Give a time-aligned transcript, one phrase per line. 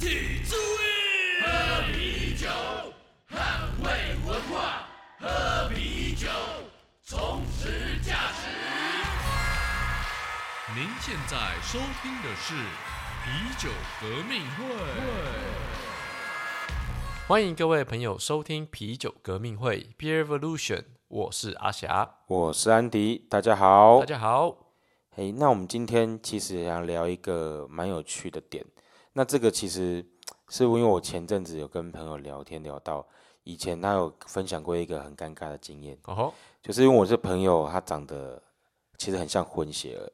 [0.00, 2.48] 体注意，喝啤酒，
[3.28, 4.88] 捍卫文化，
[5.18, 6.26] 喝啤酒，
[7.04, 8.48] 充实价值。
[10.74, 12.54] 您现在收听的是
[13.26, 13.68] 啤酒
[14.00, 14.64] 革命会。
[17.28, 24.00] 欢迎各位朋友收听啤酒革命会 Beer Revolution，我是阿霞，我是安迪，大家好。
[24.00, 24.56] 大家好。
[25.10, 28.64] 嘿，那我们今天其实想聊一个蛮有趣的点。
[29.12, 30.04] 那这个其实
[30.48, 33.06] 是因为我前阵子有跟朋友聊天聊到，
[33.44, 38.40] 以前他有分享过一个很尴尬的经验，哦，就是因为我这朋友他长得
[38.98, 40.12] 其实很像混血儿，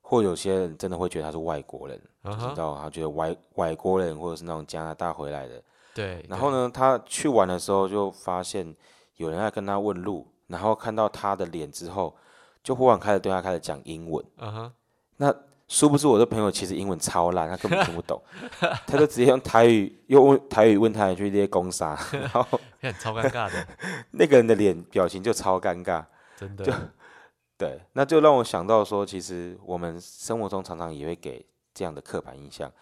[0.00, 5.62] 或有些人真的会觉得他是外国人，知道他觉得外外国人或者是那种加拿大回来的。
[5.94, 8.74] 对，然后呢，他去玩的时候就发现
[9.16, 12.14] 有人在跟他问路，然后看到他的脸之后，
[12.62, 14.24] 就忽然开始对他开始讲英文。
[14.24, 14.46] 对？
[14.46, 14.72] 嗯哼，
[15.16, 15.34] 那
[15.68, 18.20] 殊不知我的朋友其实英文超烂，他根本听不懂，
[18.86, 23.68] 他就直接用台语又问台语问他一句这些攻杀， 然后看超尴尬的，
[24.12, 26.04] 那个人的脸表情就超尴尬。
[26.36, 26.92] 真的。
[27.58, 32.72] 对，那就让我想到说，其实我们生活中常常也会给这样的刻板印象，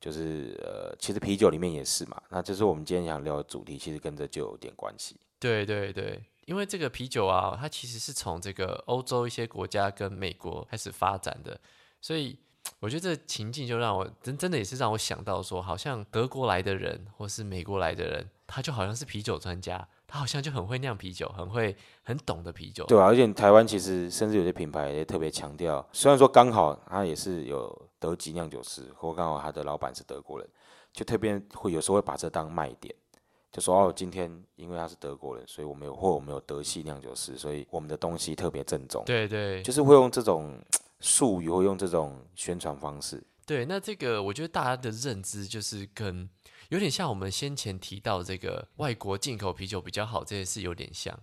[0.00, 2.22] 就是呃，其实啤酒里面也是嘛。
[2.28, 5.16] 那就是我们今天想聊的主题，其实跟这就有点关系。
[5.40, 11.58] 对对对，因为这个啤酒啊，它其实是从这个欧洲一些国家跟美国开始发展的，
[12.02, 12.36] 所以
[12.80, 22.84] 我觉得这情境就让我真真的也是让我想到说，好像德国来的人或是美国来的人，他就好像是啤酒专家，他好像就很会酿啤酒，很会很懂得啤酒。
[22.86, 30.48] 对啊，而且台湾其实甚至有些品牌也特别强调，虽然说刚好他也是有德籍酿酒师，或刚好他的老板是德国人，
[30.92, 32.92] 就特别会有时候会把这当卖点，
[33.52, 40.58] 就说哦，今天因为他是德国人，所以我们有或我们有德系酿酒师，所以我们的东西特别正宗，对对，就是会用这种
[41.00, 43.22] 术语，会用这种宣传方式。
[43.44, 46.28] 对，那这个我觉得大家的认知就是跟
[46.70, 51.18] 有点像我们先前提到这个外国进口啤酒比较好这件事有点像。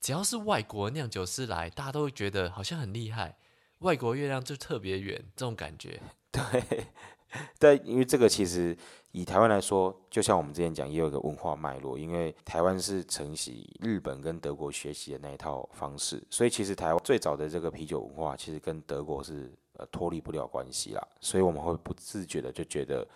[0.00, 3.36] 只要是外国酿酒师来，大家都会觉得好像很厉害，
[3.80, 6.00] 外国月亮就特别圆，这种感觉。
[6.32, 6.86] 对，
[7.58, 8.76] 但因为这个其实
[9.12, 23.06] 以台湾来说，就像我们之前讲，也有一个文化脉络，因为台湾是承袭日本跟德国学习的那一套方式，所以其实台湾最早的这个啤酒文化，其实跟德国是呃脱离不了关系啦，所以我们会不自觉的就觉得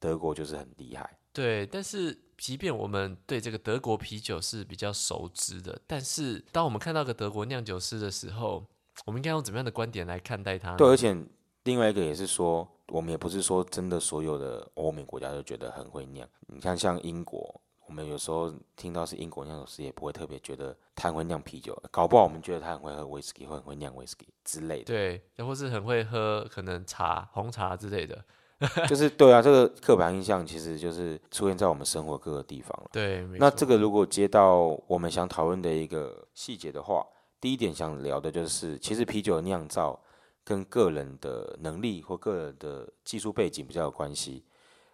[0.00, 1.18] 德国就是很厉害。
[1.34, 8.64] 对，但是即便我们对这个德国啤酒是比较熟知的，但是当我们看到个德国酿酒师的时候，
[9.06, 10.76] 我们应该用怎么样的观点来看待他呢？
[10.76, 11.16] 对，而且
[11.64, 16.28] 另外一个也是说，我们也不是说真的所有的欧美国家都觉得很会酿。
[16.46, 24.84] 你看，像英国，我们有时候听到是英国酿酒师，也不会特别觉得他很会酿啤酒，搞不好我们觉得他很会喝威士忌，或很会酿威士忌之类的。
[24.84, 28.24] 对，或是很会喝可能茶、红茶之类的。
[28.88, 32.88] 就是对啊，这个刻板印象其实就是出现在我们生活各个地方了。
[32.92, 37.04] 对，那这个如果接到我们想讨论的一个细节的话，
[37.40, 39.98] 第一点想聊的就是，其实啤酒的酿造
[40.44, 44.44] 跟个人的能力或个人的技术背景比较有关系，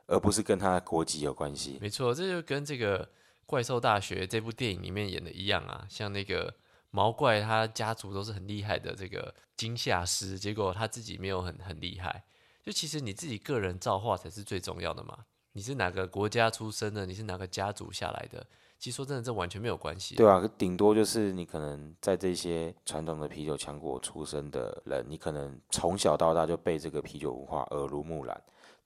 [0.07, 1.79] 而不是跟他国籍有关系。
[1.81, 3.05] 没错，这就跟这个
[3.47, 6.55] 《怪兽大学》这部电影里面演的一样啊，像那个
[6.91, 12.25] 毛怪，他家族都是很厉害的这个惊吓师，结果他自己没有很很厉害。
[12.63, 15.25] 就其实你自己个人造化才是最重要的嘛。
[15.59, 17.05] 你是哪个国家出生的？
[17.05, 18.47] 你是哪个家族下来的？
[18.79, 20.15] 其实说真的，这完全没有关系。
[20.15, 28.41] 对啊，顶多就是你可能在这些传统的啤酒强国出生的人，你可能从小到大就被这个啤酒文化耳濡目染，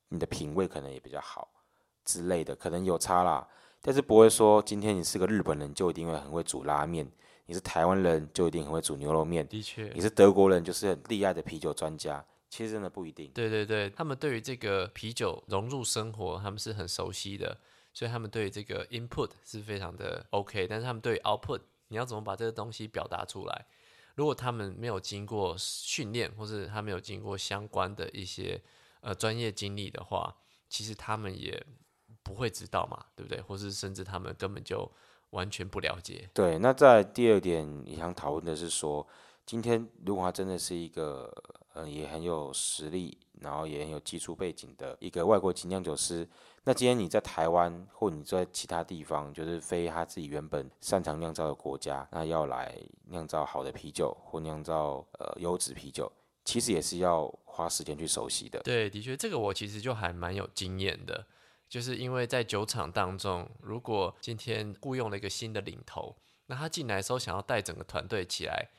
[0.09, 1.47] 你的品味可能也比较好
[2.06, 3.47] 之类的，可能有差啦。
[3.82, 7.06] 但是不会说今天你是个日本人就一定会很会煮拉面，
[7.44, 13.30] 你是台湾人就一定很会煮牛肉面，的确你，是德国人就是很厉害的啤酒专家，其实真的不一定。
[13.32, 17.56] 对对对，他们对于这个啤酒融入生活，他们是很熟悉的，
[17.94, 23.66] 所以他们对于这个 input 是非常的 OK，但是他们对于 output，你要怎么把这个东西表达出来？
[24.16, 28.60] 如果他们没有经过训练，或是他没有经过相关的一些
[29.00, 30.37] 呃专业经历的话，
[30.69, 31.64] 其实他们也
[32.22, 33.40] 不会知道嘛，对不对？
[33.40, 34.87] 或是甚至他们根本就
[35.31, 36.28] 完全不了解。
[36.34, 39.08] 对，那在第二点你想讨论的是说，
[39.44, 41.33] 今天如果他真的是一个
[41.75, 46.29] 呃也很有实力，然后也很有技术背景的一个外国籍酿酒师，
[46.65, 56.11] 那今天你在台湾或你在其他地方，就是非他自己原本擅长酿造的国家，那要来酿造好的啤酒或酿造呃优质啤酒，
[56.44, 58.61] 其实也是要花时间去熟悉的。
[58.61, 61.27] 对，的确，这个我其实就还蛮有经验的，
[61.69, 66.17] 就是因为在酒厂当中，如果今天雇佣了一个新的领头，
[66.47, 68.71] 那他进来的时候想要带整个团队起来，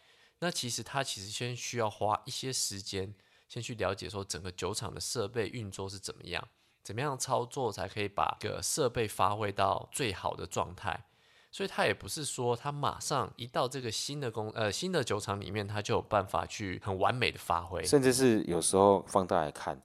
[0.43, 3.15] 那其实他其实先需要花一些时间，
[3.47, 6.45] 先去了解说整个酒厂的设备运作是怎么样，
[6.83, 11.05] 怎么样操作才可以把个设备发挥到最好的状态。
[11.49, 17.81] 所以它也不是说它马上一到这个新的工呃新的酒厂里面，它就有办法去很完美的发挥。
[17.85, 19.81] 甚至是有时候放大来看，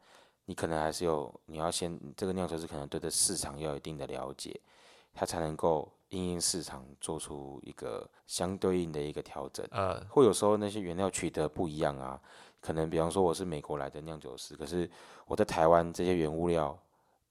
[0.46, 4.60] 你可能还是有你要先这个酿酒师可能对这市场要有一定的了解，
[5.14, 9.66] 他才能够因应市场做出一个相对应的一个调整。
[9.70, 12.20] 呃，或有时候那些原料取得不一样啊，
[12.60, 14.88] 可能比方说我是美国来的酿酒师，可是
[15.26, 16.78] 我在台湾这些原物料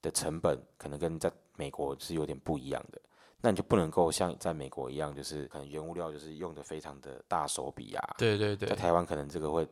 [0.02, 3.02] 的成本可能跟在美国是有点不一样的。
[3.40, 8.16] 那你就不能够像在美国一样，就是可能原物料就是用的非常的大手笔啊。
[8.18, 9.66] 对对对在，台湾可能这个会，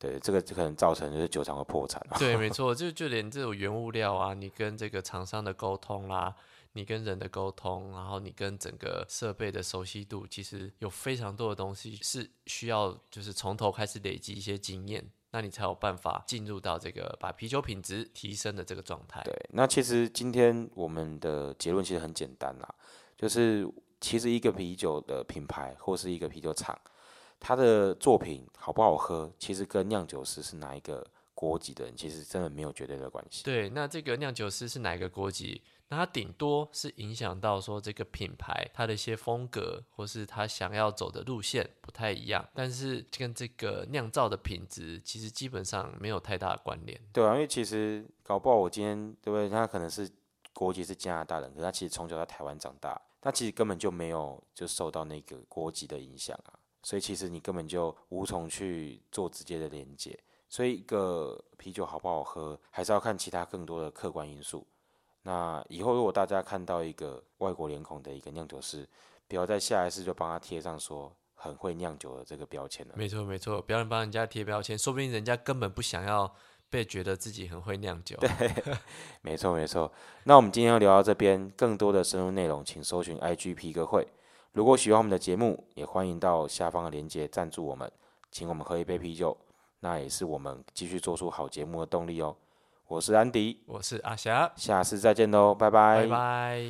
[0.00, 2.16] 对这个可能造成就是酒厂会破产啊。
[2.18, 6.34] 对，没 错，就就连这种原物料啊，你跟这个厂商的沟通啦，
[6.72, 19.20] 你跟人的沟通，然后你跟整个设备的熟悉度，其实有非常多的东西是需要就是从头开始累积一些经验，那你才有办法进入到这个把啤酒品质提升的这个状态。
[19.24, 22.74] 对，那其实今天我们的结论其实很简单啦，
[23.18, 23.70] 就是
[24.00, 26.78] 其实一个啤酒的品牌或是一个啤酒厂，
[27.40, 31.04] 它的作品好不好喝，其实跟酿酒师是哪一个
[31.34, 33.42] 国籍的人，其实真的没有绝对的关系。
[33.42, 35.62] 对，那这个酿酒师是哪一个国籍？
[35.88, 47.00] 那他顶多是影响到说这个品牌它的一些风格，或是他想要走的路线不太一样，但是跟这个酿造的品质其实基本上没有太大的关联。
[47.12, 49.48] 对啊，因为其实搞不好我今天对不对？
[49.48, 50.08] 他可能是
[50.52, 60.18] 国籍是加拿大人，可是他其实从小在台湾长大，他其实根本就没有就受到那个国籍的影响啊，所以其实你根本就无从去做直接的连接。
[60.48, 64.66] 所以一个啤酒好不好喝，还是要看其他更多的客观因素。
[65.22, 68.88] 那以后如果大家看到一个外国脸孔的一个酿酒师，
[69.28, 72.94] 不要在下一次就帮他贴上说很会酿酒的这个标签了。
[72.96, 76.34] 没错没错，不要帮人家贴标签，说不定人家根本不想要
[76.68, 78.16] 被觉得自己很会酿酒。
[78.16, 78.28] 对
[79.22, 79.92] 没错没错，
[80.24, 84.08] 那我们今天要聊到这边，更多的深入内容，请搜寻 IG 皮革会。
[84.52, 87.90] 如果喜欢我们的节目，也欢迎到下方的链接赞助我们，
[88.32, 89.36] 请我们喝一杯啤酒，
[89.78, 92.36] 那也是我们继续做出好节目的动力哦。
[92.88, 96.02] 我是安迪，我是阿霞，下次再见喽，拜拜。
[96.02, 96.64] 拜拜。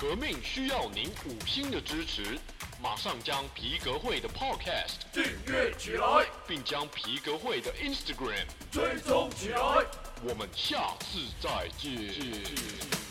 [0.00, 2.38] 革命需要您五星的支持，
[2.82, 9.58] 马上将皮革会的 Podcast 订阅起来，并将皮革会的 Instagram，追踪起来。
[10.24, 13.07] 我们下次再见。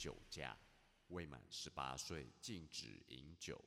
[0.00, 0.58] 酒驾，
[1.08, 3.62] 未满十八岁禁止饮酒。